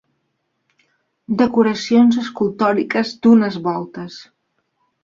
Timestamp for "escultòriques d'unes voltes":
2.25-4.23